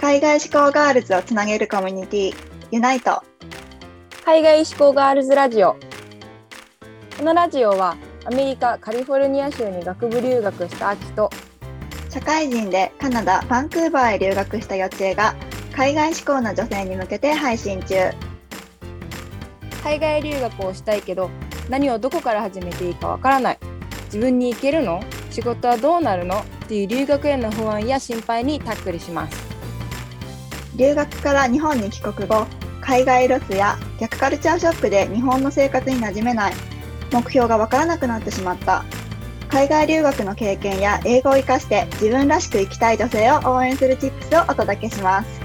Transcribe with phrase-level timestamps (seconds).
[0.00, 2.34] 海外志向ガールズをつなげるコミュニティ
[2.70, 3.22] ユナイト。
[4.24, 5.76] 海外志向ガールズラジオ。
[7.18, 11.28] このラジオはアメリカカリフォルニア州に学部留学した秋と
[12.08, 15.34] 社会人でカナダバンクーバーへ留学した予知恵が
[15.76, 17.96] 海外志向の女性に向けて配信中。
[19.84, 21.28] 海外留学をしたいけど
[21.68, 23.58] 何をどこから始めていいかわからない。
[24.06, 25.02] 自分に行けるの？
[25.30, 26.38] 仕事はどうなるの？
[26.38, 29.49] っていう留学への不安や心配にタックルします
[30.76, 32.46] 留学から日本に帰国後
[32.80, 36.54] 海外ロスや逆カルチャーショックで日本の生活に馴染めない。
[37.12, 38.84] 目標がわからなくなってしまった。
[39.48, 45.40] 海外留学の経験や英語を活かして自分らしく生きたい女性を応援するチップスをお届けします。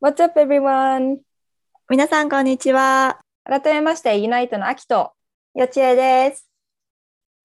[0.00, 1.18] What's up everyone?
[1.90, 3.20] 皆さんこんにちは。
[3.44, 5.12] 改めましてユナイトの秋と
[5.54, 6.48] よちえです。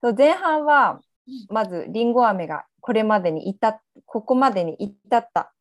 [0.02, 1.02] と前半は
[1.50, 5.52] まずりんご飴がこれまでに至っここまでに至った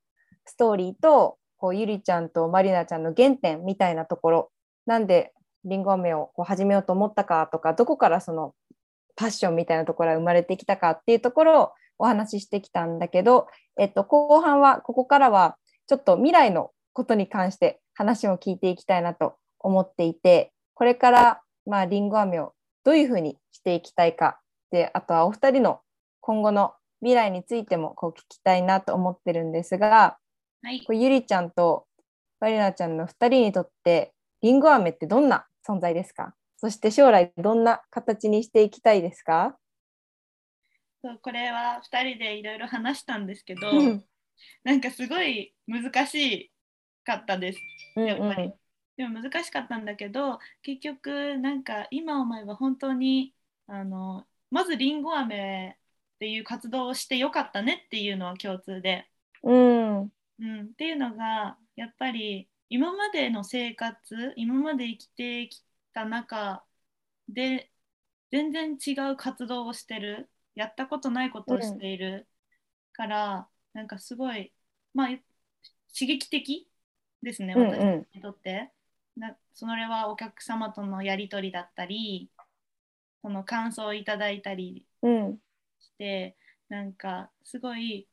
[0.45, 4.51] ストーリーとこうゆりちゃんとまりなちゃんの原点みたいなところ。
[4.87, 5.33] なんで
[5.65, 8.55] りんご飴をこう始めようと思ったかとかどこからその
[9.17, 13.47] パッションみたいなところが生まれてきたかっていうところをお話ししてきたんだけど、
[13.79, 22.53] えっと、後半はここからはちょっと未来のことに関して話を聞いていきたいなと思っていてこれからまありんご飴を
[22.85, 24.41] どういうふうにしていきたいか
[24.75, 25.81] であとはお二人の
[26.21, 30.19] 今後の未来についてもこう聞きたいなと思ってるんですが、
[30.65, 31.87] はい、こうゆりちゃんと
[32.41, 36.35] バリナちゃんの2人にとってりんご飴ってどんな存在ですか？
[36.57, 39.57] そして将来どんな形にしていきたいですか？
[41.05, 44.05] そうこれは2人でいろいろ話したんですけどうん。
[44.65, 46.51] なんかすごい難し
[47.05, 47.61] かったです。
[47.95, 48.45] やっぱり。
[48.45, 48.55] うん
[48.97, 53.35] でも難しかったんだけど結局なんか今思えば本当に
[53.67, 59.09] あのまずりんご飴っていう活動をしてよかったねっていうのは共通で、
[59.43, 60.01] うん。
[60.03, 60.07] う
[60.45, 66.65] ん、っていうのがやっぱり今までの生活今まで生きてきた中
[67.29, 67.71] で
[68.33, 70.31] 全然違う活動をしてる。
[70.55, 72.29] やったことないことをしている
[72.93, 74.53] から、なんかすごい
[74.95, 76.69] まあ刺激的
[77.23, 77.71] ですねうんうん。
[77.71, 78.71] 私たちにとって。
[79.17, 82.29] なそれはお客様とのやり取りだったり
[83.25, 85.41] その感想をいただいたりうん。
[85.81, 86.37] して
[86.69, 88.09] なんかすごい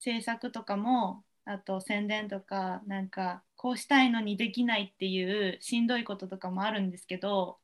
[0.00, 7.60] 制作とかもあと宣伝とかなんかこうしたいのにできないっていうしんどいこととかもあるんですけど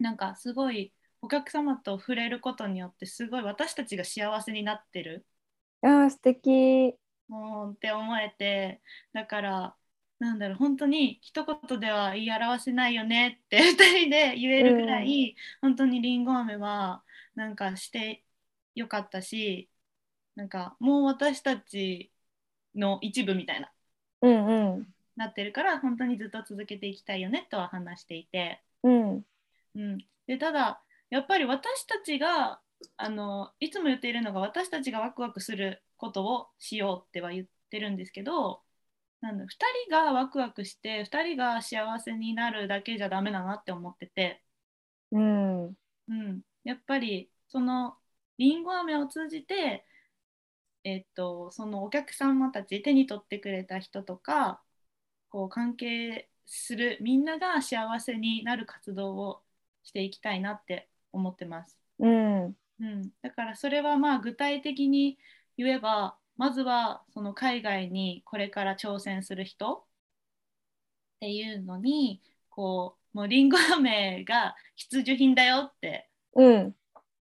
[0.00, 5.26] なんかすごいお客様と触れることによってすごい私たちが幸せになってる
[5.82, 6.96] あー素敵。
[7.28, 8.82] もうって思えて
[9.12, 9.76] だから
[10.20, 13.72] なんだろう本当に一言では言い表せないよねって 2
[14.02, 17.02] 人で言えるぐらい、本当にりんご飴は
[17.34, 18.22] なんかして
[18.74, 19.68] よかったし
[20.36, 22.12] なんかもう私たち
[22.74, 23.72] の一部みたいな
[24.20, 24.94] うんうん。
[25.16, 29.24] なってるから本当にずっと続けていきたいよねとは話していて、うん。
[29.74, 32.60] うん、でただやっぱり私たちが
[32.96, 38.60] あのいつも言っているのが私たちがワクワクすることをしようっては言ってるんですけど
[39.20, 44.42] なんだ2人がワクワクして2人が幸せになるだけじゃダメだなって思ってて、
[45.12, 45.76] うん。
[46.08, 47.96] うん、やっぱりその
[48.38, 49.84] りんご飴を通じて、
[50.84, 54.62] えっと、そのお客様たち手に取ってくれた人とか
[55.30, 59.42] こう関係するみんなが幸せになる活動を
[59.82, 61.78] していきたいなって思ってます。
[61.98, 62.56] うん。
[62.80, 65.18] うん、だからそれはまあ具体的に
[65.56, 69.82] 言えばまずはその海外にこれから挑戦する人っ
[71.20, 76.74] ていうのにこうもうりんご飴が必需品だよってうん。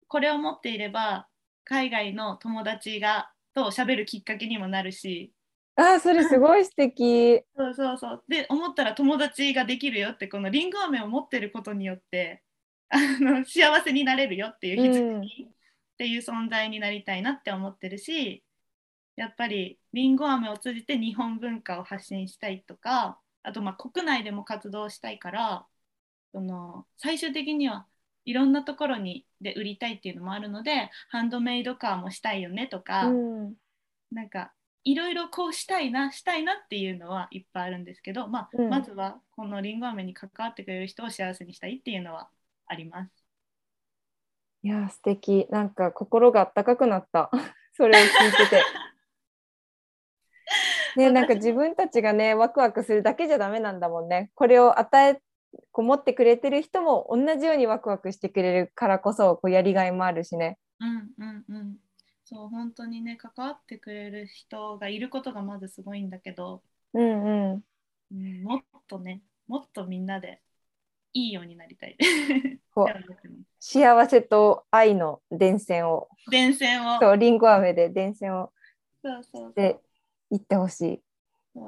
[0.07, 1.27] これを持っていれば
[1.65, 5.33] 海外の友達がと喋るきっかけにもなるし。
[5.75, 7.43] あーそれすごい素敵。
[7.59, 8.25] そうそうそう。
[8.29, 12.45] で思ったら友達ができるよってこのりんご飴を持ってることによって
[12.89, 15.51] あの幸せになれるよっていう必需品っ
[15.99, 18.45] ていう存在になりたいなって思ってるし
[19.23, 25.65] やっぱりりんご飴を通じて日本文化を発信したいとかあとまあ国内でも活動したいから
[26.33, 27.87] その最終的には
[28.25, 33.55] いろんなところにで売りたいっていうのもあるのでハンドメイドカーもしたいよねとか、うん。
[34.11, 34.53] なんか
[34.83, 38.69] いろいろこうしたいなしたいなっていうのはいっぱいあるんですけど、まあうん。
[38.69, 42.29] まずはこのりんご飴に関わってくれる人を幸せにしたいっていうのは
[42.67, 43.11] あります。
[44.65, 45.47] いやー素敵。
[45.51, 47.31] なんか心があったかくなった。
[47.75, 48.63] それを聞いてて
[50.97, 54.31] ねなんか自分たちがねワクワクするだけじゃダメなんだもんね。
[54.35, 55.21] これを与え
[55.71, 60.59] こう持ってくれてる人も同じようにワクワクしてくれるからこそこうやりがいもあるしね。
[60.81, 61.77] うんうんうん。
[62.25, 66.63] そう本当にね関わってくれる人がいることがまずすごいんだけど、
[66.95, 67.65] うんうん。
[68.13, 70.41] うん、もっとねもっとみんなで
[71.13, 71.97] いいようになりたい。
[73.61, 76.99] 幸せと愛の伝染を、電線を。
[77.01, 78.53] そう、リンゴ飴で伝染を。
[79.03, 79.69] そうそうそう。
[79.71, 79.77] し
[80.33, 81.03] ていってほしい。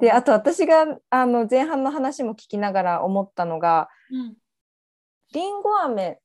[0.01, 4.35] で、あと私があの前半の話も聞きながら思ったのが、うん。
[5.33, 6.19] りんご飴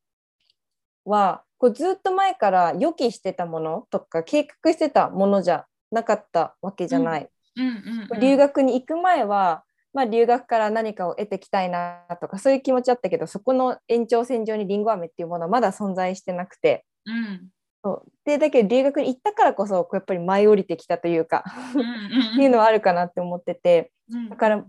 [1.05, 7.29] はこうずっと前から予期してたものとか計画してたものじゃなかったわけじゃない。
[7.57, 7.67] うん。
[7.67, 16.87] うんうん、留学に行く前は、まあ、留学から何かを得てきたいなとかそういう気持ちあったけどそこの延長線上にりんご飴っていうものはまだ存在してなくて。
[17.05, 17.51] うん
[17.83, 18.13] そう。
[18.25, 21.45] でだけど留学に行ったからこそこうやっぱり舞い降りてきたというか
[22.35, 23.93] っていうのはあるかなって思ってて。
[24.11, 24.29] うん。
[24.29, 24.65] だから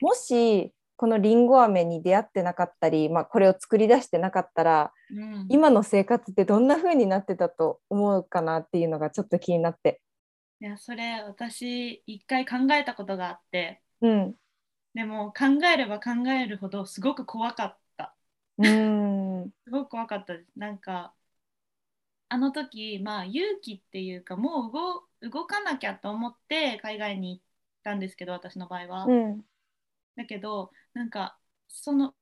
[0.00, 5.46] もしこのりんご飴に出会ってなかったり、まあ、これを作り出してなかったらうん。
[5.48, 10.00] 今の生活ってどんな風になってたと思うかなっていうのがちょっと気になって。
[10.60, 13.82] いやそれ私一回考えたことがあって。
[14.00, 14.34] うん、
[14.94, 18.14] でも考えれば考えるほどすごく怖かった。
[18.58, 19.50] うーん。
[19.64, 20.50] すごく怖かったです。
[20.56, 21.12] なんか
[22.32, 24.72] あの時まあ勇気っていうかもう
[25.22, 27.44] 動動かなきゃと思って海外に行っ
[27.84, 29.42] たんですけど私の場合は、うん。
[30.16, 31.36] だけどなんか
[31.68, 32.14] その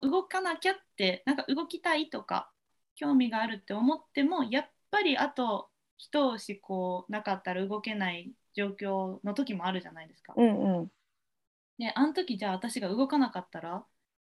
[0.00, 2.50] 動かなきゃってなんか動きたいとか
[2.94, 5.68] 興味があるって思ってもやっぱりあと
[5.98, 10.32] 一押しこうなかったら動けない状況の時もあるじゃないですか。
[10.34, 10.90] うんうん。
[11.78, 13.84] であの時じゃあ私が動かなかったら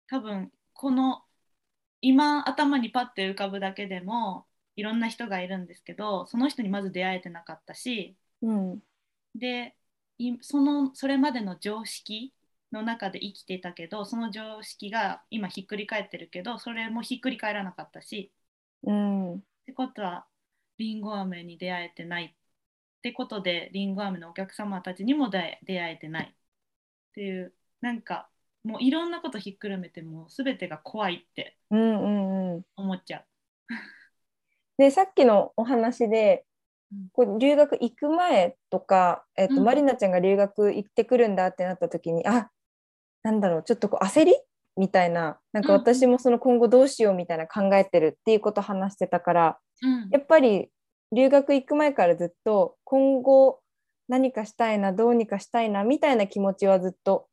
[0.07, 1.21] 多分この
[2.01, 4.47] 今頭にパッて浮かぶだけでも
[4.79, 8.79] いろんな人がいるんですけどその人にまず出会えてなかったしうん。
[9.35, 9.75] で
[10.17, 12.33] いそのそれまでの常識
[12.71, 18.31] の中で生きていたけどその常識が今ひっくり返ってるけどそれもひっくり返らなかったし
[18.83, 19.35] うん。
[19.35, 20.25] ってことは
[20.77, 22.25] りんご飴に出会えてない。
[22.25, 26.33] ってことでりんご飴のお客様たちにも出出会えてない。
[26.33, 28.29] っていうなんか
[28.63, 32.65] もういろんなことひっくるめてもう全てが怖いってうんうんうん。
[32.77, 33.25] 思っちゃう。
[34.79, 36.45] でさっきのお話で
[36.91, 37.09] うん。
[37.13, 39.63] こう留学行く前とか、えっとうん。
[39.63, 42.49] マリナちゃんが留学行ってくるんだってなった時にあ
[43.21, 44.33] なんだろうちょっとこう焦り？
[44.77, 45.79] みたいななんかうん。
[45.81, 50.09] 私もその今後どうしようみたいな考えてるっていうことを話してたからうん。
[50.09, 50.69] やっぱり
[51.11, 53.59] 留学行く前からずっと今後
[54.07, 57.27] 何かしたいなどうにかしたいなみたいな気持ちはずっと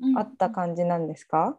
[0.00, 0.18] うん。
[0.18, 1.58] あった感じなんですか、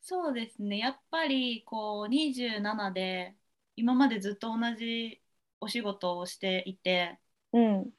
[0.00, 0.78] そうですね。
[0.78, 3.34] やっぱりこう27で
[3.76, 5.20] 今までずっと同じ
[5.60, 7.18] お仕事をしていて
[7.52, 7.90] うん。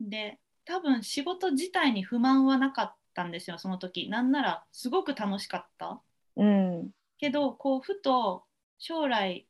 [0.00, 4.08] で多分仕事自体に不満はなかったんですよその時。
[4.08, 6.02] なんならすごく楽しかった。
[6.36, 6.90] うん。
[7.18, 8.44] けどこうふと
[8.78, 9.46] 将来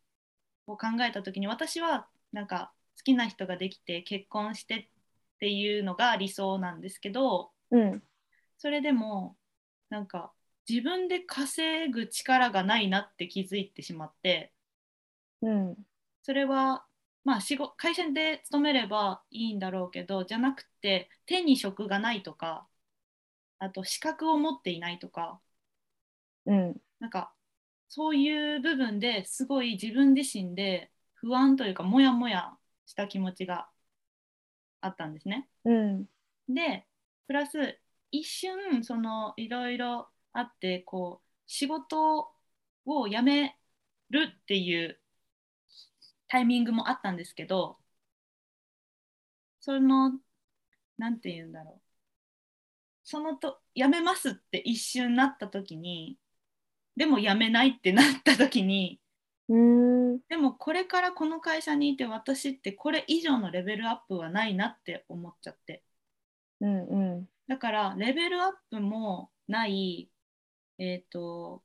[0.67, 4.89] を考えた時に私はなんか好きな人ができて結婚してっ
[5.41, 8.03] ていうのが理想なんですけどうん。
[8.59, 9.37] それでも
[9.91, 10.33] なんか
[10.69, 14.53] 自分で稼ぐ力がないなって気づいてしまって
[15.43, 15.77] うん。
[16.23, 16.87] それは
[17.25, 22.67] まあ仕事会社で勤めればいいんだろうけどじゃなくて手に職がないとか
[23.59, 25.41] あと資格を持っていないとか
[26.47, 26.77] うん。
[27.01, 27.33] なんか
[27.89, 32.57] そういう部分ですごい自分自身で不安というかモヤモヤ
[32.87, 33.69] した気持ちが
[34.81, 35.49] あったんですね。
[35.65, 36.07] うん。
[36.49, 36.87] で
[37.27, 37.79] プラス
[38.11, 42.31] 一瞬そのいろいろあってこう仕事
[42.85, 43.57] を辞め
[44.11, 45.01] るっていう
[46.29, 47.79] タイミングもあったんですけど
[49.61, 50.13] その
[50.99, 51.81] なんて言うんだろう。
[53.05, 56.19] そのと辞めますって一瞬なった時に
[56.97, 59.01] でも辞めないってなった時に
[59.49, 60.21] うん。
[60.29, 65.85] でもこれからこの会社にいて私ってこれ以上のレベルアップはないなって思っちゃって。
[66.61, 67.31] うんうん。
[67.49, 70.11] だからレベルアップもない、
[70.79, 71.63] えー、と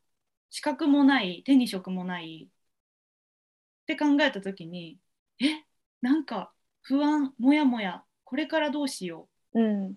[0.52, 2.51] 資格もない手に職もない
[3.92, 4.98] って考えた時に
[5.42, 5.64] え
[6.02, 9.90] なんか不安もやもやこれからどうしよううん。
[9.92, 9.94] っ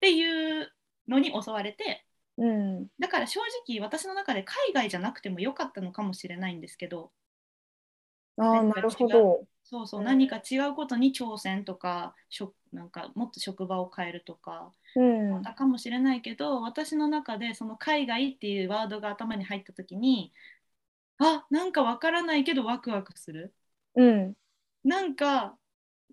[0.00, 0.72] ていう
[1.08, 2.04] のに襲われて
[2.38, 2.86] うん。
[2.98, 7.10] だから正直私の中で海外じゃなくてもよかったのかもしれないんですけど
[8.36, 9.46] ああなるほど。
[9.62, 10.06] そうそううん。
[10.06, 15.42] 何か違うことに挑戦とか職なんかもっと職場を変えるとかうん。
[15.42, 20.32] たかもしれないけど私の中でその海外っていうワードが頭に入った時に
[21.18, 23.54] あなんかわからないけどワクワクする。
[23.96, 24.34] うん。
[24.84, 25.56] なんか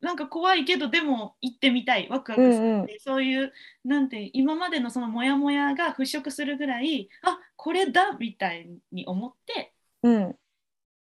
[0.02, 2.08] なんか怖いけどでも行ってみたい。
[2.10, 3.54] ワクワクするって、そういう
[3.84, 9.74] なんて今までのそのモヤモヤが払拭するぐらいあこれだみたいに思って。
[10.04, 10.36] うん。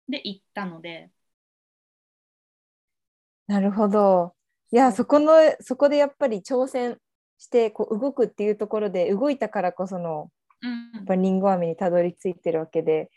[0.08, 1.10] で行ったので。
[3.46, 4.34] なるほど。
[4.70, 6.98] いやそこのそこでやっぱり挑戦
[7.38, 10.30] してこう動くっていうところで動いたからこその
[10.62, 10.90] うん。
[10.94, 13.00] やっぱりリンゴ飴にたどり着いてるわけで。
[13.00, 13.08] うん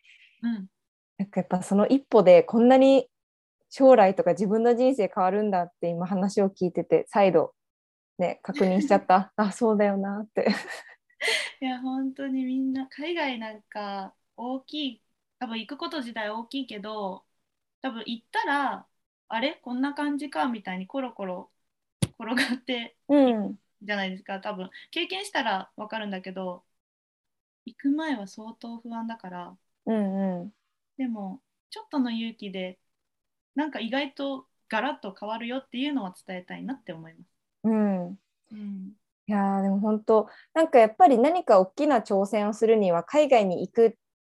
[1.17, 3.09] なんかやっぱその一歩でこんなに
[3.69, 7.53] 将来とか自分の人生変わるんだって今話を聞いてて再度
[8.17, 9.33] ね確認しちゃった。
[9.37, 10.47] あそうだよなって。
[11.61, 15.01] いや本当にみんな海外なんか大きい
[15.39, 17.25] 多分行くこと自体大きいけど
[17.81, 18.87] 多分行ったら
[19.27, 19.55] あれ？
[19.63, 21.51] こんな感じかみたいにコロコロ
[22.19, 23.59] 転がってうん。
[23.81, 24.39] じゃないですか。
[24.39, 26.63] 多分経験したら分かるんだけど
[27.65, 30.51] 行く前は相当不安だからうんうん。
[30.97, 32.79] でもちょっとの勇気で
[33.55, 37.27] なんか意外とガラッと変わるよっていうのは伝えたいなって思います。
[37.63, 38.07] うん。
[38.07, 38.91] うん。
[39.27, 43.93] いやーでも本当なんかやっぱり何か大きな挑戦をするには海外に行くっ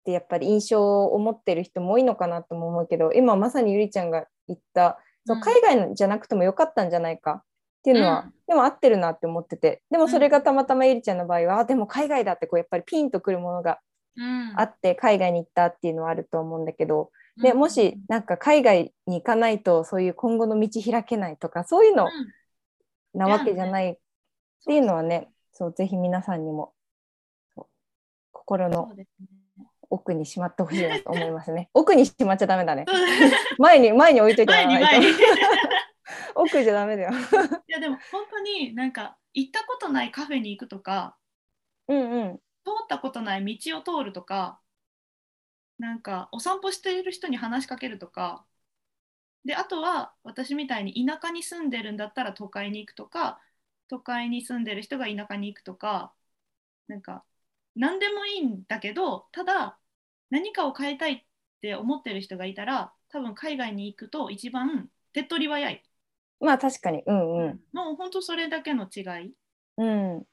[0.04, 7.44] てやっぱり印象を持ってる人も多いのかなとも思うけど今まさにゆりちゃんが言ったそううん海外じゃなくてもよかったんじゃないかっ
[7.84, 8.34] ていうのは、うん。
[8.48, 13.80] でも合ってるなって思っててでもそれがたまたまゆりちゃんの場合は、あでも海外だってこうやっぱりピンとくるものが
[14.18, 22.10] うんあって海外に行ったっていうのはあると思うんだけど、でもしなんか海外に行かないとそういう今後の道開けないとかそういうのうん
[23.18, 23.98] なわけじゃないっ
[24.66, 26.74] ていうのはね、そうぜひ皆さんにも
[28.32, 28.92] 心の
[29.90, 31.70] 奥にしまってほしいなと思いますね。
[31.74, 32.86] 奥にしまっちゃダメだね。
[33.58, 35.08] 前に前に置いといても前らわないと。
[36.36, 37.12] 奥じゃダメだよ。
[37.12, 41.18] いやでも本当になんか行ったことないカフェに行くとか
[41.88, 42.40] うんうん。
[42.66, 44.60] 通ったことない道を通るとか
[45.80, 48.46] なんかお散歩している人に話しかけるとか
[49.46, 53.40] であとは私みたいに田舎に住んでるんだったら都会に行くとか
[53.90, 56.14] 都会に住んでる人が田舎に行くとか
[56.88, 57.26] なんか
[57.76, 59.80] 何でもいいんだけどただ
[60.30, 61.26] 何かを変えたいっ
[61.62, 65.84] て思ってる人がいたら多分海外に行くと一番手っ取り早い、
[66.40, 67.04] まあ確かに。
[67.06, 67.60] うんうん。
[67.74, 69.34] もう本当それだけの違い
[69.78, 70.26] うん。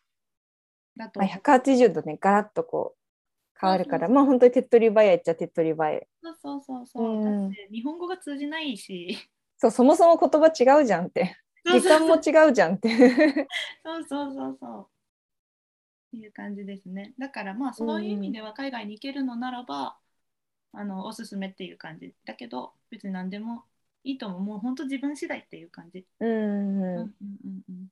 [0.96, 6.08] だとまあ、180度ね、ガラッとこう変わるから、まあ本当に手っ取り早いっちゃ手っ取り早い。
[6.22, 7.25] そうそうそうそう、うん。
[7.25, 9.16] だって日本語が通じないし。
[9.58, 11.37] そう、そもそも言葉違うじゃんって。
[11.64, 12.88] 時間も違うじゃんって。
[13.84, 14.88] そうそうそうそう。
[16.16, 17.14] っていう感じですね。
[17.18, 19.96] だからまあそういう意味では海外に行けるのならば、
[20.72, 23.64] あのおすすめっていう感じだけど別に何でも
[24.04, 24.40] いいと思う。
[24.40, 26.94] もう本当自分次第っていう感じ、うん。
[26.96, 27.88] うんうんうんうん。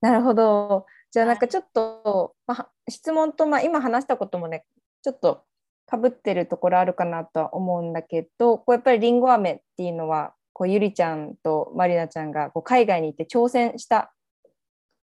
[0.00, 0.86] なるほど。
[1.10, 1.34] じゃあはい。
[1.34, 4.64] なんかちょっと、まあ、質問と、まあ、今話したこともね
[5.02, 5.44] ちょっと
[5.86, 14.12] かぶってるところあるかなとは思うんだけどこうやっぱりりんご飴っていうのはこうゆりちゃんとまりなちゃんがこう海外に行って挑戦した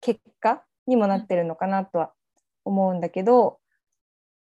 [0.00, 2.12] 結果にもなってるのかなとは
[2.64, 3.58] 思うんだけど、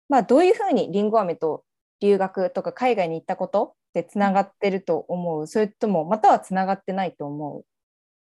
[0.08, 1.64] まあ、どういうふうにりんご飴と
[2.00, 5.46] 留学とか海外に行ったことってつながってると思う？
[5.46, 7.62] それともまたはつながってないと思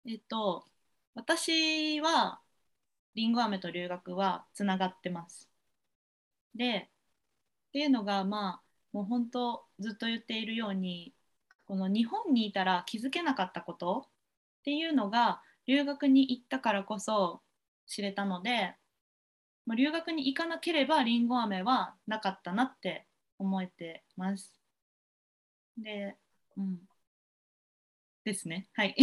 [0.07, 0.65] えっと
[1.15, 2.41] 私は
[3.15, 5.49] りんご飴と留学はつながってます
[6.55, 6.89] で
[7.69, 8.63] っていうのがまあ
[8.93, 11.13] もう本当ずっと言っているように
[11.67, 14.07] この日本にいたら気づけなかったこと
[14.61, 17.41] っていうのが留学に行ったからこそ
[17.87, 18.75] 知れたので
[19.67, 23.07] もう留学に行かなければりんご飴はなかったなって
[23.39, 24.53] 思えてます。
[25.79, 26.17] で、
[26.57, 26.79] うん。
[28.25, 28.69] ですね。
[28.75, 28.95] はい。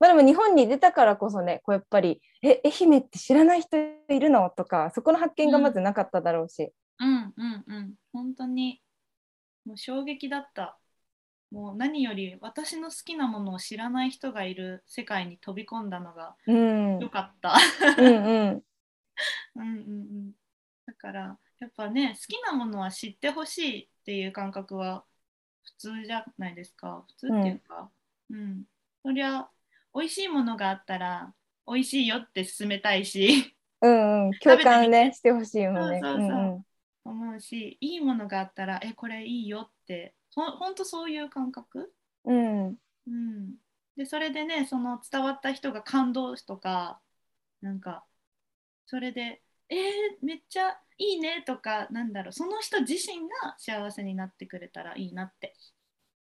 [0.00, 6.72] まあでも日本に出たからこそねこうやっぱり「え愛媛って知らない人いるの?」とかそこの発見がまずなかっただろうし。
[6.98, 7.94] うんうんうん。
[8.12, 8.82] 本当に
[9.64, 10.78] もう衝撃だった。
[11.50, 17.54] もう何より私の好きなものを知らない人がいる世界に飛び込んだのがうん、うん良かった。
[17.98, 18.62] うん
[19.56, 20.32] うんうんうん。
[20.86, 25.04] だからやっぱね好きなものは知ってほしいっていう感覚は
[25.64, 27.04] 普通じゃないですか。
[27.08, 27.90] 普通っていうか。
[28.30, 28.64] うん。
[29.02, 29.48] そりゃ
[29.94, 31.34] 美味しいものがあったら
[31.66, 33.54] 美味しいよって勧めたいし。
[33.80, 34.32] うんうん。
[34.38, 36.00] 共感ねしてほしいもんね。
[36.00, 36.38] そうそうそう。
[36.38, 36.64] うん
[37.02, 40.14] 思うしいいものがあったらえこれいいよって。
[40.34, 41.92] ほほんとそういう感覚、
[42.24, 42.66] うん。
[42.66, 42.76] うん。
[43.06, 43.54] うん、
[43.96, 47.00] でそれでねその伝わった人が感動とか
[47.62, 48.04] なんか
[48.86, 49.78] それでえー、
[50.22, 52.32] めっちゃいいねとかなんだろう。
[52.32, 55.54] その人自身が幸せになってくれたらいいなって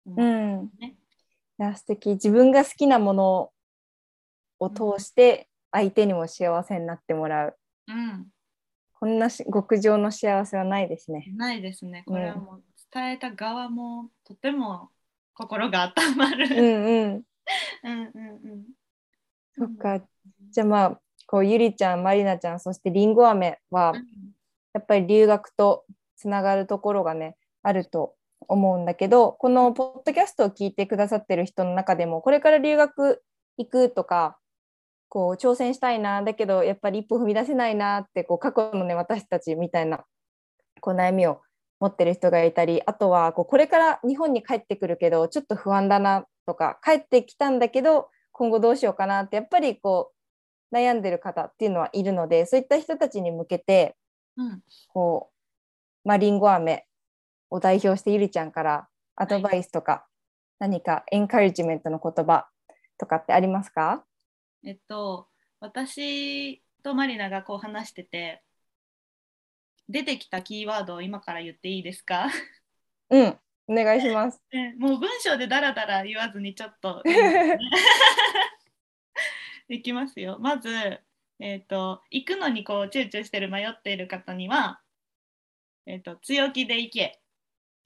[0.05, 0.25] 思う。
[0.25, 0.29] う、
[0.63, 0.71] ん。
[0.79, 0.95] ね
[1.59, 2.11] いや素敵。
[2.11, 3.51] 自分が好きなもの
[4.59, 7.57] を通して相手にも幸せになってもらう。
[7.87, 8.27] うん、
[8.93, 11.25] こんなし極上の幸せはないですね。
[11.35, 12.63] ないですねこれはもう
[12.93, 14.89] 伝えた側もとても
[15.33, 17.23] 心が温まる、うんうん。
[17.83, 18.65] うんうんうん
[19.53, 20.01] そっか。
[20.51, 24.05] じゃあまあこうゆりちゃんまりなちゃんそしてりんご飴はうん
[24.73, 25.85] やっぱり留学と
[26.15, 28.15] つながるところがねあると
[28.47, 33.23] 思うんだけどこのポッドキャストを聞いてくださってる人の中でもこれから留学
[33.57, 34.37] 行くとか
[35.09, 40.05] こう挑戦したいなだけどやっぱり一歩踏み出せないなってこう過去のね私たちみたいな
[40.81, 41.41] こう悩みを
[41.79, 50.11] 持ってる人がいたりあとはこうこれから日本に帰ってくるけどちょっと不安だなとか帰ってきたんだけど今後どうしようかなってやっぱりこ
[50.71, 53.95] う悩んでる方っていうのはいるのでそういった人たちに向けて
[54.39, 55.31] うん、こ
[56.05, 56.85] う、まあ、リンゴ飴
[57.49, 58.87] を代表してゆりちゃんから
[59.17, 60.05] アドバイスとか、
[60.59, 62.47] 何かエンカレッジメントの言葉
[62.97, 64.05] とかってありますか？
[64.63, 65.27] えっと
[65.59, 68.43] 私とマリナがこう話してて
[69.87, 72.29] 出てきたキーワードを今から言っていいですか？
[73.09, 74.41] うん、お願いします。
[74.53, 77.01] ねもう文章でダラダラ言わずにちょっと。
[79.67, 80.37] いきますよ。
[80.39, 80.69] まず、
[81.39, 84.81] えー、と行くのにこう躊躇してる迷っている方には、
[85.85, 87.21] えー、と強気で行け。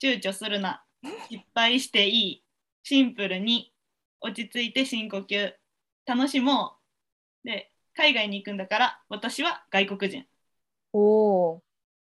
[0.02, 0.84] 躊躇するな。
[1.30, 2.44] 失敗していい。
[2.82, 3.72] シンプルに。
[4.20, 5.54] 落ち着いて深呼吸
[6.06, 6.76] 楽しも
[7.44, 10.26] うで海外に行くんだから私は外国人。
[10.92, 11.62] おお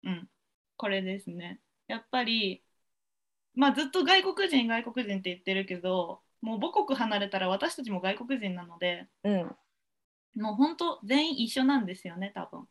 [0.04, 0.30] うん、
[0.78, 1.60] これですね。
[1.88, 2.64] やっぱり、
[3.56, 12.68] まあ、ずっと外国人、外国人って言ってるけど、もう母国離れたら私たちも外国人なので、ー、うん、もう本当、全員一緒なんですよね、多分。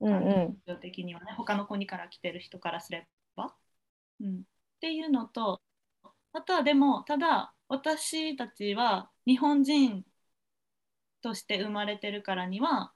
[0.00, 3.06] うんうん的にはね、他の国から来てる人からすれ
[3.36, 3.54] ば。
[4.20, 4.42] うん、っ
[4.80, 5.60] ていうのと、
[6.32, 10.04] あとはでも、ただ、私たちは日本人
[11.22, 12.92] として生まれてるからには、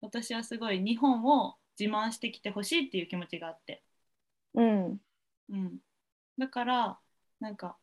[0.00, 3.82] 私はすごい日本を自慢してきてほしいっていう気持ちがあって。
[4.54, 5.00] うん
[5.50, 5.78] うん、
[6.38, 6.98] だから
[7.40, 7.76] なんか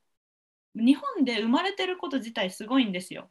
[0.74, 3.29] 日本で生まれてること自体すごいんですよ。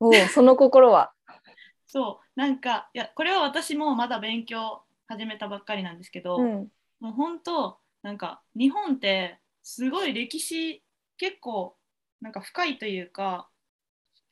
[0.00, 1.12] おおその心は。
[1.86, 6.68] そうなんかいやこれは私もまだ勉強始めたばっかりなんですけど、うん
[7.00, 10.82] もう本当なんか日本ってすごい歴史
[11.18, 11.76] 結構
[12.22, 13.50] なんか深いというか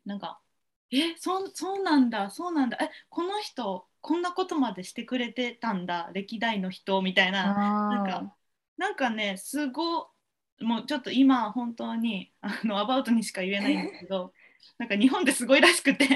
[0.07, 0.41] なんか
[0.93, 2.31] えそそうなんだ。
[2.31, 2.79] そうなんだ。
[2.81, 6.11] えこの人こんなことまでしてくれてたんだ。
[6.13, 7.59] 歴代の人みたいな。
[7.89, 8.37] なんあか
[8.77, 10.11] なんかねすご
[10.61, 14.33] もうちょっと今本当にあのアバウトにしか言えないんですけど
[14.79, 16.07] なんか日本ってすごいらしくて。
[16.07, 16.09] ー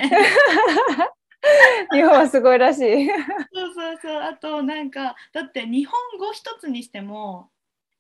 [1.93, 3.07] 日本はすごいらしい。
[3.55, 4.23] そうそうそう。
[4.23, 7.51] あとなんかだって日本語一つにしても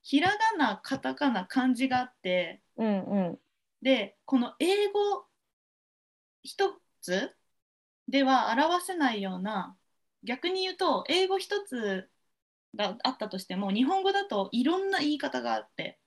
[0.02, 3.38] ひらがなカタカナ漢字があってうんうん。
[3.82, 5.26] でこの英語
[6.46, 7.34] 一つ
[8.08, 9.76] では表せないような
[10.22, 12.08] 逆に言うと英語一つ
[12.74, 15.98] があったとしても日本語だといろんな言い方があって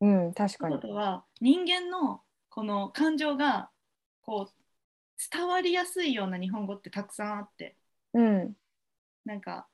[0.00, 0.80] うん確かにこ。
[0.80, 3.70] とは人間のこの感情が
[4.22, 4.52] こう
[5.32, 7.76] 伝わりやすいような日本語ってたくさんあって
[8.14, 8.56] うん
[9.24, 9.68] なんか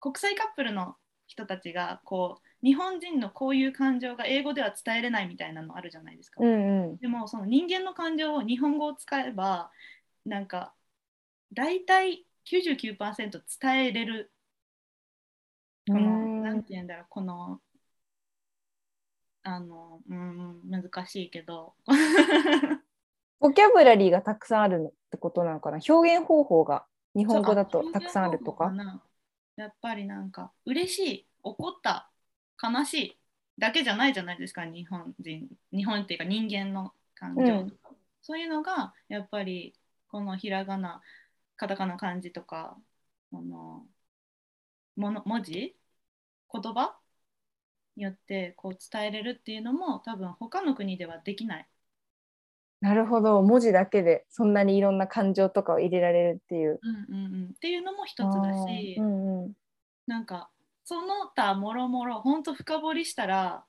[0.00, 6.42] 国際カップルの人たちがこう日本人のこういう感情が英語では伝えれないみたいなのあるじゃないですか。
[6.42, 6.96] うんうん。
[6.98, 9.70] でもその人間の感情を日本語を使えば
[10.24, 10.72] なんか
[11.52, 14.32] 大体99%伝えれる。
[15.88, 16.42] このうん。
[16.42, 17.60] なんて言うんだろうこの
[19.42, 21.74] あのうん難しいけど。
[23.40, 25.80] ボキャブラリーがたくさんあるってことなのかな？
[25.88, 28.72] 表現方法が日本語だとたくさんあるとか？
[29.56, 32.11] やっぱりなんか嬉しい怒った
[32.62, 33.18] 悲しい。
[33.58, 35.48] だけじゃないじゃないですか日本人。
[35.72, 39.74] 日本っていうか人間の感情とか、そういうのがやっぱり
[40.08, 41.00] このひらがな
[41.56, 42.76] カタカナ漢字とか
[43.30, 43.86] この
[44.96, 45.76] もの文字？
[46.52, 46.96] 言葉？
[47.96, 51.68] によってこう伝えれるっていうのも多分他の国ではできない。
[52.80, 53.40] なるほど。
[53.42, 56.80] 文字だけでそんなにいろんな感情とかを入れられるっていう。
[56.82, 59.52] うんうんうん、っていうのも一つだし、うんうん。
[60.06, 60.50] なんか
[60.84, 63.64] その他もろもろ本当深掘りしたら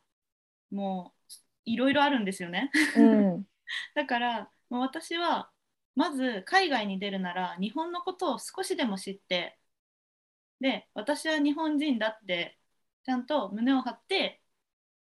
[0.72, 1.34] もう
[1.66, 2.72] いろいろあるんですよね。
[2.98, 3.48] うん。
[3.96, 5.52] だからもう私は
[5.96, 9.58] まず海外に出るなら日本のことを少しでも知って
[10.60, 12.58] で私は日本人だって
[13.04, 14.42] ちゃんと胸を張って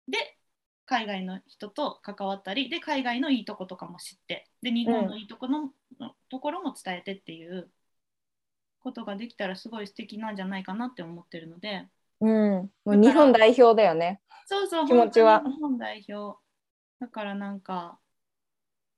[0.08, 0.38] で
[0.84, 5.72] 海外の人と関わったりで海外のいいとことかも知ってで日本のいいとこの、
[6.28, 7.70] ところも伝えてっていう
[8.80, 11.86] ことができたらすごい素敵なんじゃないかなって思ってるので
[12.22, 14.20] うん、もう日本代表だよね。
[14.46, 16.38] そうそう気持ちは日本代表
[17.00, 17.98] だからなんか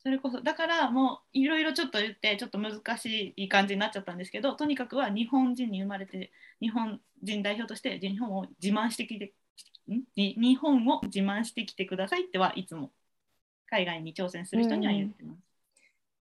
[0.02, 9.32] それこそだからもういろいろちょっと言ってちょっと難しい感じになっちゃったんですけどとにかくは日本人に生まれて日本人代表として日本を自慢してきて
[9.90, 10.02] ん？
[10.16, 12.90] に日本を自慢してきてくださいってはいつも
[13.70, 15.38] 海外に挑戦する人には言ってます。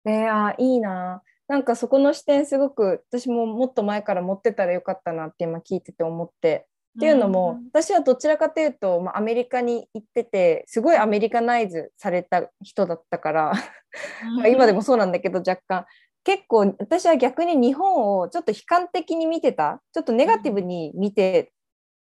[0.06, 1.22] ねあいいな。
[1.46, 13.52] なんかそこの視点すごく私ももっと前から持ってたらよかったなって今聞いてて思ってっていうのも、私はどちらかというと、まあ、アメリカに行っててすごいアメリカナイズされた人だったから
[14.36, 15.86] まあ今でもそうなんだけど若干。
[16.24, 19.82] 結構私は逆に日本をちょっと悲観的に見てた。
[19.92, 21.52] ちょっとネガティブに見て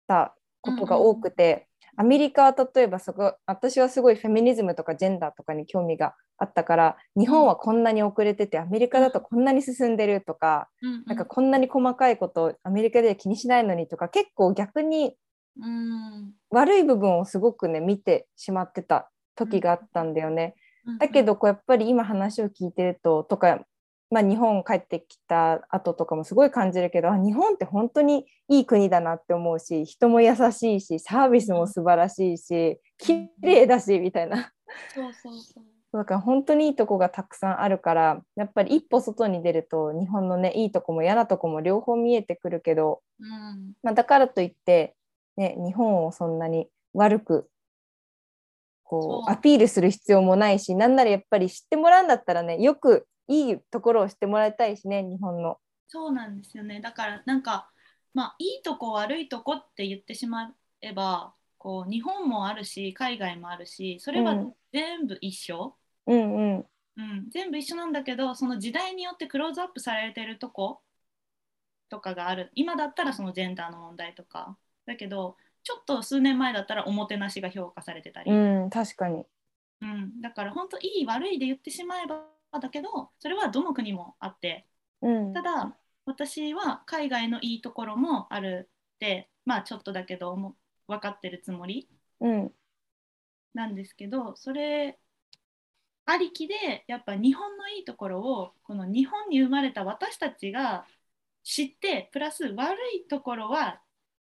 [0.06, 10.94] たことが多くて、アメリカは例えばそこ私はすごいフェミニズムとかジェンダーとかに興味があったから日本はこんなに遅れててアメリカだとこんなに進んでるとか、うん。
[10.94, 15.14] うんなんかこんなに細かいことアメリカでは気にしないのにとか結構逆に
[15.60, 20.54] うん悪い部分をすごくね見てしまってた時があったんだよね。
[20.84, 20.98] うん。
[20.98, 23.60] だけどこうやっぱり今話を聞いてるととか、
[24.10, 34.52] まあ、日本帰ってきた後とかもすごい感じるけどあ日本って本当にいい国だなって思うし人も優しいしサービスも素晴らしいし綺麗だしみたいな。
[34.94, 35.64] そうそうそう。
[35.92, 43.72] だから本当にいいとこがたくさんあるからやっぱり一歩外に出ると日本のねいいとこも嫌なとこも両方見えてくるけど、うん。
[43.82, 44.94] まあ、だからといって、
[45.36, 47.48] ね、日本をそんなに悪く
[48.84, 49.30] こう。
[49.30, 55.58] アピールする必要もないしなんならやっぱり知ってもらうんだったらねよくいいところを知ってもらいたいしね日本の。
[55.88, 56.80] そうなんですよね。
[56.80, 57.70] だからなんか
[58.14, 64.52] まあいいとこ悪いとこって言ってしまえばこう日本もあるし海外もあるしそれはうん。
[64.72, 66.66] 全部一緒、うんうん。
[66.96, 67.30] うん。
[67.30, 70.80] 全部一緒なんだけどその時代によってクローズアップされてるとこ
[71.88, 72.50] とかがある。
[72.54, 74.56] 今だったらそのジェンダーの問題とか。
[74.86, 79.24] だけどちょっと数年前だったらおもてなしが評価されてたり、うん確かに。
[79.82, 82.22] うん、だから本当いい悪いで言ってしまえば
[82.60, 84.66] だけどそれはどの国もあって。
[85.02, 85.32] うん。
[85.32, 91.88] ただ私は海外のいいところもあるってまあちょっとだけども分かってるつもり
[92.20, 92.52] うん。
[93.54, 94.98] なんですけどそれ
[96.06, 100.86] ありきでやっぱ日本のいいところをこの日本に生まれた私たちが
[101.42, 103.80] 知ってプラス悪いところは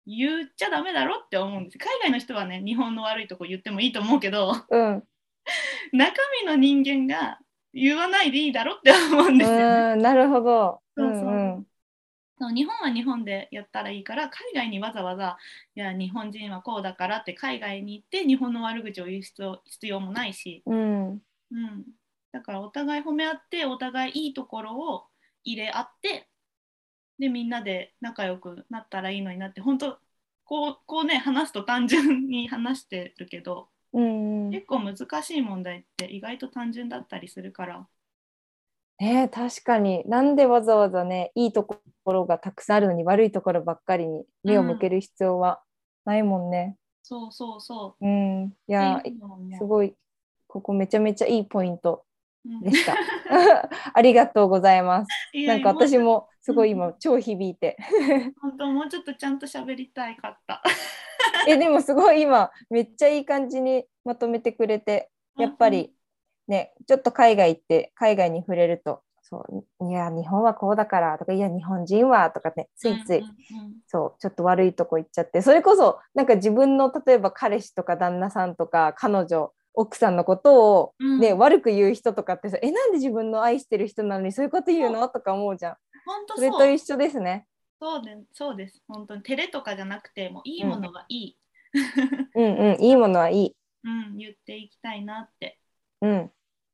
[0.06, 1.78] 言っちゃダメだろって思うんです。
[1.78, 5.04] 海外の人はね日本の悪いとこ言ってもいいと思うけどうん。
[5.92, 7.38] 中身の人間が
[7.80, 9.92] 言わないでいいだろって思うんですよね。
[9.94, 10.80] うんなるほど。
[10.96, 11.24] うそうそう。
[11.24, 11.66] んうん。
[12.38, 15.38] そう日本は日本でやったらいいから海外にわざわざ
[15.74, 21.08] いや日本人はこうだからって海外に行って日本の悪口を言う必要もないし、うん。
[21.10, 21.84] うん、
[22.32, 25.04] だからお互い褒め合ってお互いいいところを
[25.44, 26.28] 入れ合って
[27.18, 29.98] でみんなで仲良くなったらいいのになって本当
[30.44, 37.86] こうこうね話すと単純に話してるけど結構難しい問題って意外と単純だったりするから。
[39.00, 45.62] ねえ確かになんでわざわざねいいところがたくさんあるのに悪いところばっかりに目を向ける必要は
[46.04, 46.76] ないもんね。
[47.02, 48.06] そうそうそう。
[48.06, 49.94] うん、いやっていうのを思うすごい
[50.48, 52.04] ここめちゃめちゃいいポイント
[52.44, 52.96] うんでした。
[53.94, 55.08] ありがとうございます。
[55.32, 57.76] いやなんか私ももすごい今超響いて。
[58.40, 60.62] 本当もうちょっとちゃんと喋りたいかった。
[61.48, 65.92] えでもすごい今めっちゃいい感じにまとめてくれてやっぱり
[66.46, 69.44] ねちょっと海外行って海外に触れるとそ
[69.80, 73.24] ういや日本はこうだからとかいや日本人はとかねついつい、
[73.86, 81.20] そうちょっと悪いとこ行っちゃってそれこそなんか自分の例えば彼氏とか旦那さんとか彼女奥さんのことを、うん。
[81.20, 85.08] ね悪く言う人とかってさえなんで自分の愛してる人なのにそういうこと言うの？
[85.08, 85.76] とか思うじゃん。
[86.34, 87.46] それと一緒ですね
[87.80, 88.82] そうでそうです。
[88.88, 91.36] 本当に照れとかじゃなくてもういいものがいい、
[92.34, 92.82] うんうん。
[92.82, 93.56] いいものはいい。
[93.84, 95.58] うん言っていきたいなって
[96.00, 96.30] うん。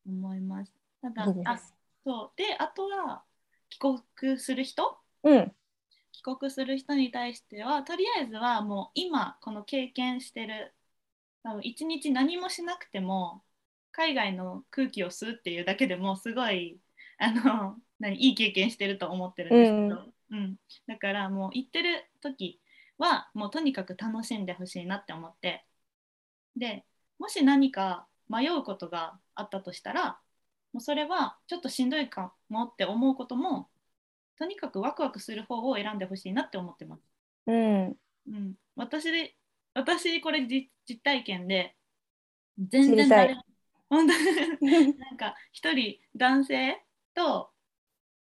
[0.07, 0.73] 思います。
[1.03, 2.39] ただいいであすそう。
[2.39, 3.23] であとは
[3.69, 4.97] 帰国する人？
[5.25, 5.53] うん。
[6.13, 10.75] 帰国する人に対してはとりあえずはもう今この経験してる
[11.43, 13.43] 多分一日何もしなくても
[13.93, 16.81] 海外の空気を吸うっていうだけでもすごい
[17.19, 20.14] あの何いい経験してると思ってるんですけど、うん
[20.87, 22.61] だからもう行ってる時
[22.99, 25.65] はもうとにかく楽しんでほしいなって思って。
[26.57, 26.85] で
[27.19, 30.19] もし何か迷うことがあったとしたら
[30.73, 33.69] もうそれはちょっとしんどいかもって思うことも
[34.39, 37.03] とにかくワクワクする方を選んでほしいなって思ってます。
[37.47, 37.97] うん。
[38.27, 39.37] うん、私で
[39.75, 41.77] 私これ実実体験で
[42.59, 43.37] 全然誰
[43.91, 44.13] 本当
[44.67, 46.83] になんか一人男性
[47.15, 47.51] と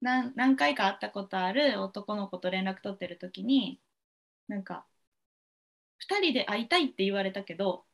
[0.01, 3.81] 何何回か会ったことある男の子と連絡取ってる時に
[4.49, 4.87] なんか
[5.99, 7.85] 2人で会いたいって言われたけど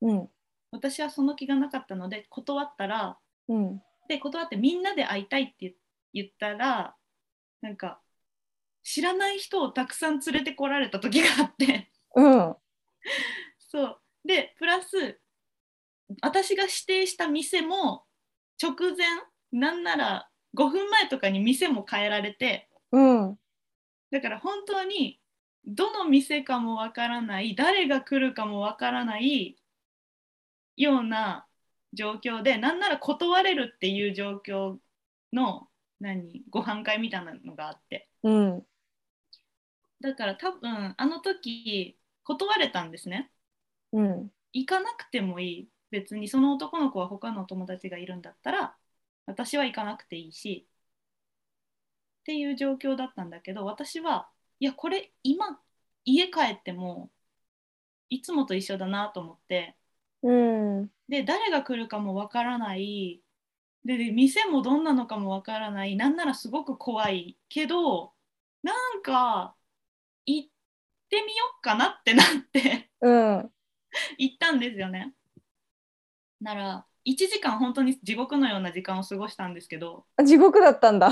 [0.00, 0.28] うん。
[0.70, 3.18] 私はその気がなかったので断ったら
[3.48, 3.82] うん。
[4.08, 5.72] で断ってみんなで会いたいって言
[6.14, 6.94] 言ったら
[7.62, 8.00] なんか
[8.82, 11.90] 知らない人をたくさん連れてこられた時があって。
[12.16, 12.56] うん。
[13.58, 13.98] そう。
[14.24, 15.18] でプラス
[16.20, 18.04] 私が指定した店も
[18.62, 19.06] 直前
[19.52, 23.38] なんなら5分前とかに店も変えられてうん。
[24.10, 25.18] だから本当に
[25.66, 29.56] どの店かもわからない誰が来るかもわからない
[30.76, 31.46] ような
[31.92, 34.76] 状況でなんなら断れるっていう状況
[35.32, 35.68] の
[36.00, 38.08] 何ご飯会みたいなのがあって。
[38.22, 38.66] うん。
[40.00, 43.30] だから多分あの時断れたんですね。
[43.92, 44.30] うん。
[44.52, 45.68] 行かなくてもいい。
[45.90, 48.74] 別にその男の子は他の友達がいるんだったら
[49.26, 50.66] 私は行かなくていいし
[52.22, 54.28] っていう状況だったんだけど私は
[54.60, 55.60] いやこれ今
[56.04, 57.10] 家帰っても
[58.10, 59.76] いつもと一緒だなと思って
[60.22, 63.20] うんで誰が来るかもわからない
[63.84, 68.12] でで店もどんなのかもわからないなんならすごく怖いけど
[68.62, 69.56] なんか
[70.26, 70.50] 行っ
[71.10, 73.52] てみよっかなってなってうん
[74.18, 75.14] 行ったんですよね。
[76.40, 81.10] なら1時間本当に地獄のような時間を過ごしたんですけどあ地獄だったんだ。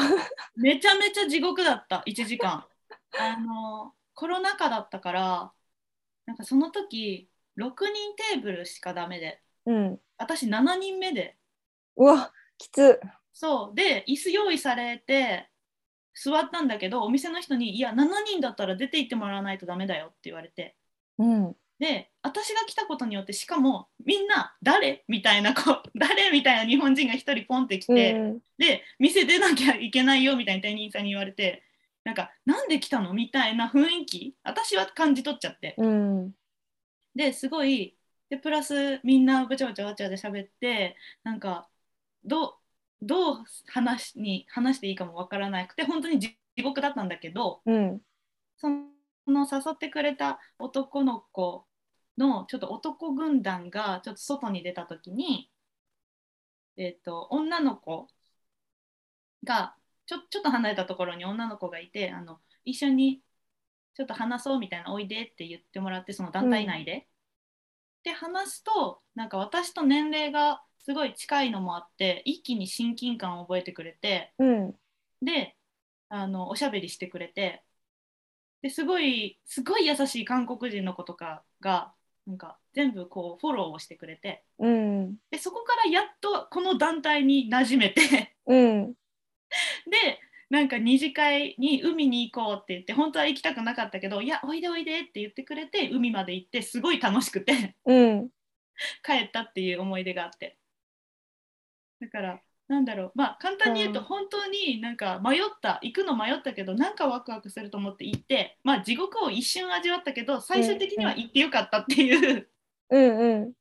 [0.57, 2.65] めちゃめちゃ地獄だった1時間。
[3.19, 5.53] あのコロナ禍だったから
[6.27, 7.75] なんかその時6人
[8.33, 10.01] テーブルしかダメでうん。
[10.17, 11.37] 私7人目で
[11.97, 13.01] うわ、きつ。
[13.33, 15.51] そうで椅子用意されて
[16.15, 20.77] 座ったんだけどお店の人に「いや7人だったら出て行ってもらわないとダメだよ」って言われて
[21.19, 21.57] うん。
[21.81, 31.63] で私が来たことによってしかもみんな誰みたいな子 誰みたいな日本人が1人ポンって来て、うんで店出なきゃいけないよみたいな店員さんに言われて
[32.05, 36.35] なんかなんで来たのみたいな雰囲気私は感じ取っちゃってうん。
[37.15, 37.97] ですごい
[38.29, 41.71] でプラスみんなぶちゃぶちゃわちゃで喋ってなんか
[42.23, 42.55] どう
[43.01, 48.03] どう話に話していいかもわからなくて本当に地獄だったんだけどうん。
[48.59, 48.69] そ
[49.27, 51.65] の誘ってくれた男の子
[52.21, 55.51] のちょっと男軍団がちょっと外に出た時に、
[56.77, 58.07] えっと女の子
[59.45, 59.75] が
[60.07, 63.23] ちょちょっと離れたところに女の子がいてあの一緒に
[63.95, 67.07] ちょっと話そうみたいなおいでって言ってもらってその団体内で。
[68.03, 74.33] で話すとなんか私と年齢がすごい近いのもあって一気に親近感を覚えてくれて。
[74.39, 74.75] うん。
[75.23, 75.57] で
[76.09, 77.63] あのおしゃべりしてくれて
[78.63, 81.93] ですごいすごい優しい韓国人の子とかが
[82.27, 85.17] なんか全部こうフォローをしてくれてうん。
[85.31, 88.95] でそこからやっとこの団体に馴染めてうん。
[89.91, 98.31] でなんか二次会に海に行こうって言って本当は行きたくなかったけど「いやおいでおいで」って言ってくれて海まで行ってすごい楽しくてうん。
[99.05, 100.59] 帰ったっていう思い出があって
[102.01, 112.49] だからなんだろうまあ簡単に言うとうん本当になんか迷った行くの迷ったけどなんかワクワクすると思って行ってまあ地獄を一瞬味わったけど最終的には行ってよかったっていう
[112.91, 113.19] うん。
[113.19, 113.53] うん。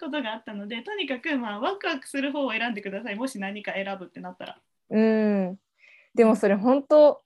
[0.00, 4.58] ことがあったのでとにかくまあワクワクする方を選んでくださいもし何か選ぶってなったら。
[4.88, 5.56] うん。
[6.14, 7.20] でもそれ本当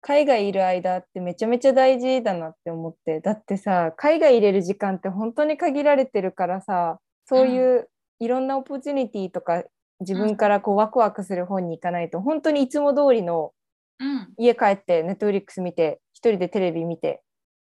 [0.00, 9.62] 海外いる間ってめちゃめちゃ大事だなって思ってだってさ海外入れる時間って本当に限られてるからさそういういろんなオポチュニティとか
[10.00, 13.52] 自分からこうワクワクする方に行かないと本当にいつも通りの
[14.00, 14.28] うん。
[14.38, 17.22] 家帰ってネットフリックス見て一人でテレビ見て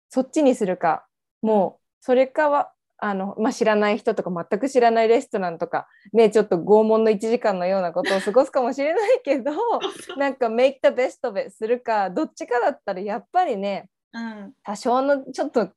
[0.09, 1.05] そっちにするか
[1.43, 9.51] もうそれかはあの、まあ、知らない人とか全く知らないレストランとかねちょっと拷問の1時間のようなことを過ごすかもしれないけど
[10.17, 14.53] なんか make the best of するかどっちかだったらやっぱりねうん。
[14.63, 15.69] 多少のちょっと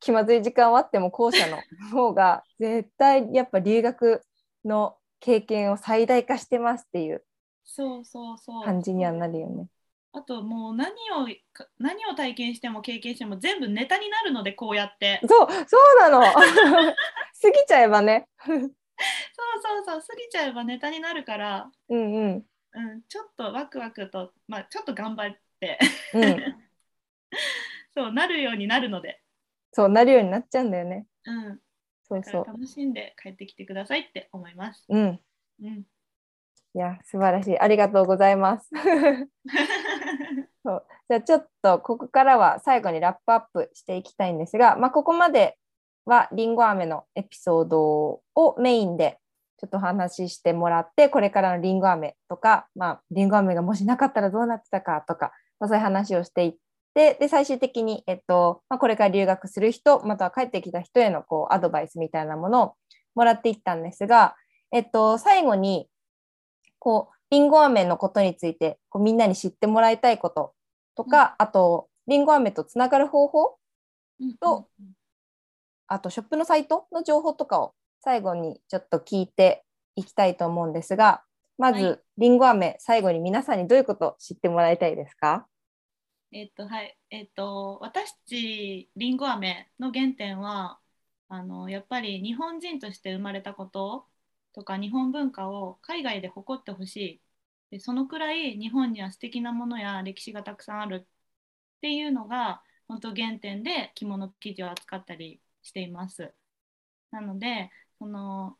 [0.00, 1.58] 気まずい時間はあっても後者の
[1.92, 4.22] 方が絶対やっぱ留学
[4.64, 7.22] の経験を最大化してますっていう
[8.64, 9.66] 感じにはなるよね。
[10.12, 15.20] あともう何をか何を体験しても経験しても全部ネタになるのでこうやって。
[15.28, 16.20] そうそうなの。
[16.32, 18.28] 過ぎちゃえばね。
[18.44, 22.46] そうそうそう過ぎちゃえばネタになるから、うんうん。
[22.72, 25.78] うん、ちょっとワクワクと、まあ、ちょっと頑張って。
[26.14, 26.56] うん、
[27.94, 29.20] そうなるようになるので、
[29.72, 31.06] そうなるようになっちゃうんだよね。
[31.24, 31.60] うん、
[32.10, 32.44] そうそう。
[32.44, 34.84] 楽しんで帰ってきてくださいって思います。
[34.88, 35.20] うん。
[35.62, 35.84] うん、い
[36.74, 37.58] や、素晴らしい。
[37.58, 38.70] ありがとうございます。
[40.62, 45.56] そうじゃあちょっとここからは最後にラップアップしていきたいんですが、まあ、ここまで
[46.04, 49.18] はりんご飴のエピソードをメインで
[49.58, 56.56] ちょっとお話ししてもらってこれからのりんご飴とか、まあ、りんご飴がもしなかったらどうなってたかとか、まあ、そういう話をしていっ
[56.94, 62.74] てで最終的に、えっとまあ、これから留学する人または帰ってきた人へのこうアドバイスみたいなものを
[63.14, 64.36] もらっていったんですが、
[64.72, 65.88] えっと、最後に
[66.78, 70.54] こうりんご飴のことについてこうみんなに知ってもらいたいこと
[70.96, 73.56] とか、あとりんご飴とつながる方法
[74.40, 74.68] と
[75.86, 79.64] あとショップのサイトの情報とかを最後にちょっと聞いて
[79.96, 81.22] いきたいと思うんですが
[81.58, 81.82] まはい。
[81.82, 85.46] ずりんご飴最後に皆さんにどういうことを知ってもらいたいですか？
[86.32, 86.96] えっとはい。
[87.10, 90.80] えっと私たちりんご飴の原点は
[91.28, 94.06] あのやっぱり日本人として生まれたこと
[94.52, 97.22] とか日本文化を海外で誇ってほしい。
[97.70, 106.34] でそのくらい日本には素敵なものや歴史がたくさんあるっていうのが本当原点で着物生地を扱ったりしています。
[107.12, 108.58] なのでその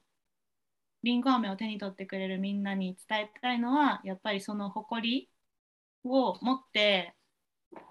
[1.02, 5.30] りんご飴を手に取ってくれるみんなに伝えたいのはやっぱりその誇り
[6.04, 7.16] を持って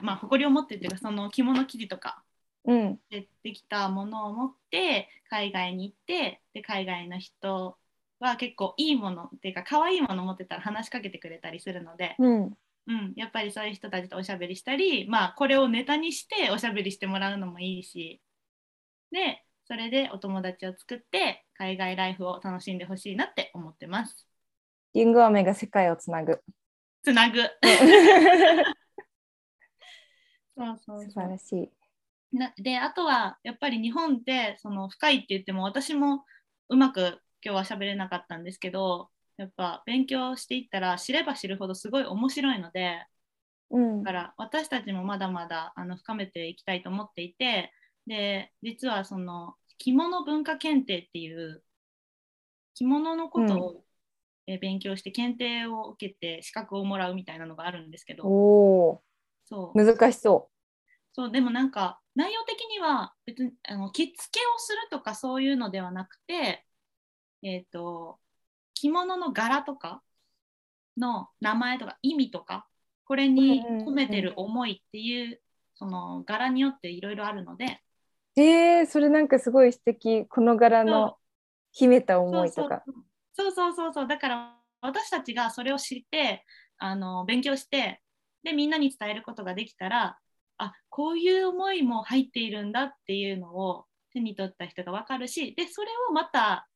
[0.01, 2.23] まあ誇りを持ってっていうかその着物生地とか
[2.65, 2.99] うん。
[3.09, 7.77] でできたものを持って海外に行ってで海外の人
[8.19, 12.57] は結構いいものっていうか可愛いもの持ってたら話しかけてくれたりするので、うん。
[12.87, 18.19] うん、やっぱりそういう人たちとおしゃべりしたりまあこれをネタにしておしゃべりしてもらうのもいいし
[19.11, 24.27] でそれでお友達を作って海外ライフを楽しんでほしいなって思ってます。
[24.95, 26.41] リンゴ飴が世界をつなぐ。
[27.03, 27.37] つなぐ
[30.59, 31.53] そうそう素晴らし
[32.33, 32.37] い。
[32.37, 36.25] なであとはやっぱり日本ってその深いって言っても私も
[36.67, 43.05] うまく今日は喋れなかったんですけどやっぱ勉強していったら知れば知るほどすごい面白いので
[43.71, 44.11] うんだか。
[44.13, 47.71] ら私たちもまだまだあの深めていきたいと思っていて
[48.07, 51.63] で実はその着物文化検定っていう
[52.75, 53.83] 着物のことを、
[54.47, 59.03] えー勉強して検定を受けて資格をもらうみたいなのがあるんですけどおお
[59.49, 60.49] そうー、難しそ
[61.13, 66.65] そうでもなんか内容的には別にあの着付けをするとかそういうのではなくて、
[67.43, 68.19] えっと
[68.73, 70.01] 着物の柄とか
[70.97, 72.67] の名前とか意味とか
[73.05, 75.41] これに込めてる思いっていう
[75.75, 77.81] その柄によっていろいろあるので
[78.37, 78.41] う。
[78.41, 80.27] えー、それなんかすごい素敵。
[80.27, 81.17] この柄その
[81.71, 82.83] 秘めたう思いとか。
[83.33, 86.45] そうそうそうそうだから私たちがそれを知って
[86.77, 88.01] あの勉強して
[88.43, 90.17] でみんなに伝えることができたら
[90.57, 96.67] あこういう思いも入っているんだっていうのを手に取った人が分かるしでそれをまた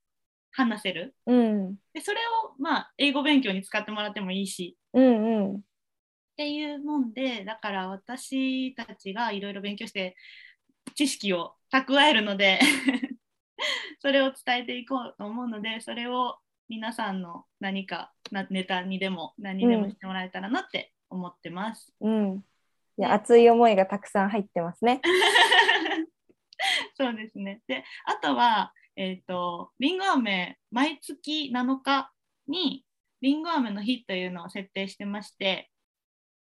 [0.52, 1.76] 話せるうん。
[1.94, 5.56] でそれをまあ英語勉強に使ってもらってもいいしうんうん。
[5.58, 5.60] っ
[6.38, 10.16] ていうもんでだから私たちがいろいろ勉強して
[10.96, 12.60] 知識を蓄えるので
[14.00, 16.38] それを伝えていこうと思うのでそれを
[16.70, 21.94] 皆さんの何かなネタにでも何にでもしてもらえたらなって思ってます。
[22.02, 22.44] うん。
[22.98, 25.02] いや、ね熱い思いがたくさん入ってますね。
[26.98, 27.62] そうですね。
[27.68, 32.12] で、あとは、えっ、と、りんご飴、毎月7日
[32.48, 32.86] に、
[33.22, 35.72] りんご飴の日というのを設定してまして、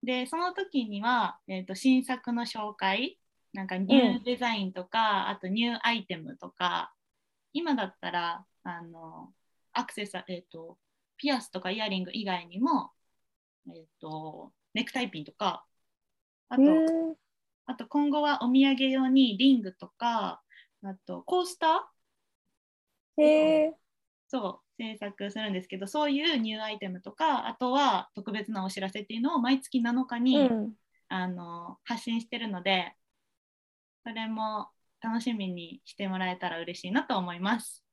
[0.03, 3.19] で、その時には、えっ、と、新作の紹介、
[3.53, 6.95] なんかニューデザインとか、あとニューアイテムとか、
[7.53, 9.33] 今だったら、あの、
[9.73, 10.79] アクセサ、えっ、と、
[11.17, 12.93] ピアスとかイヤリング以外にも、
[13.69, 15.65] えっ、と、ネクタイピンとか、
[16.49, 17.15] あと、うん
[17.67, 20.43] あと今後はお土産用にリングとか、
[20.83, 23.23] あとコースター？
[23.23, 23.27] へ
[23.67, 23.75] え。
[24.27, 30.73] そう制作するんですけど、そういうニューアイテムとか、あとは特別なお知らせっていうのを毎月7日に、うん。
[31.13, 32.95] あの発信してるので、
[34.07, 34.69] それも
[35.01, 37.85] 楽しみにしてもらえたら嬉しいなと思います。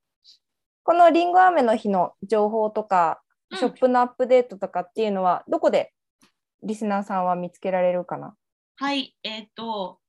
[0.84, 5.94] このりんご飴の日の情報とか、うんショップのアップデートとかっていうのは、どこで
[6.64, 8.36] リスナーさんは見つけられるかな？
[8.76, 10.00] はい、えっ、と、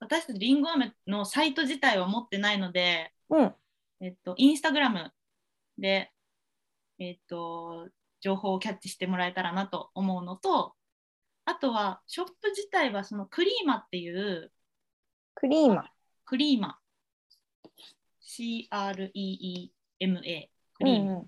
[0.00, 3.54] 私たちりんご飴のサイト自体は持ってないので、うん。
[4.00, 5.12] えっと、インスタグラム
[5.78, 6.12] で、
[6.98, 7.88] えっと、
[8.20, 10.74] 情報をキャッチしてもらえたらなと思うのと、
[11.46, 14.50] あとは、ショップ自体は、そのクリーマっていう、
[15.34, 15.90] クリーマ。
[16.24, 16.78] クリーマ、
[18.20, 19.70] C-R-E-E-M-A、
[20.74, 21.26] クうリーマっ。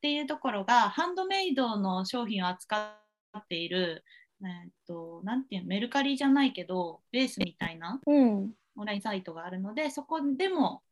[0.00, 2.98] ていうところが、ハンドメイドの商品を扱
[3.38, 4.04] っている、
[4.42, 8.52] えっと、なんていうの、メルカリじゃないけど、ベースみたいなうん。
[8.76, 10.82] オンラインサイトがあるので、そこでも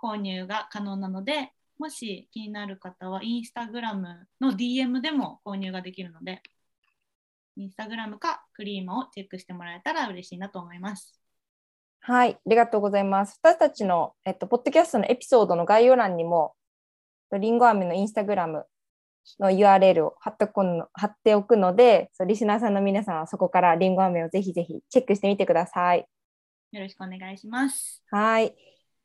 [0.00, 6.42] 購入が可能なので、もし気になる方は、インスタグラムの DM でも購入ができるので、
[7.56, 11.20] インスタグラムかクリームをチェックしてもらえたら嬉しいなと思います。
[12.00, 13.38] はい、ありがとうございます。
[13.42, 16.54] 私たちの、えっと、ポッドキャストのエピソードの概要欄にも、
[17.32, 18.66] りんご飴のインスタグラム
[19.40, 26.06] の URL を貼っておくの貼っておくので、そうリスナーさんの皆さんはそこからりんご飴をぜひぜひチェックしてみてください。
[26.72, 28.02] よろしくお願いします。
[28.10, 28.54] はい。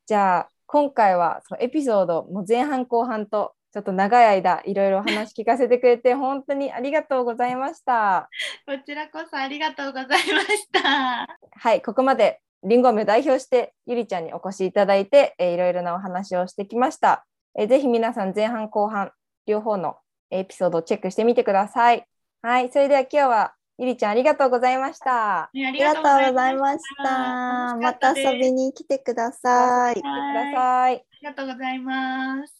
[0.06, 8.28] じゃあ、今回はそのエピソードも前半後半とちょっと長い間いろいろお話聞かせてくれて 本当にありがとうございました。
[8.66, 11.38] こちらこそありがとうございました。
[11.52, 17.24] はい、ここまでりんご飴を代表してゆりちゃんにお越しいただいて、えーいろいろなお話をしてきました。
[17.56, 19.12] えーぜひ皆さん前半後半
[19.46, 19.96] 両方の
[20.30, 22.06] エピソードをチェックしてみてください。
[22.42, 25.52] はい、それでは今日はゆりちゃんありがとうございました。
[25.52, 27.76] ねありがとうございまし楽た。
[27.76, 30.24] まった遊びに来てください来て。
[30.24, 31.06] くだはいさい。
[31.12, 32.59] ありがとうございます。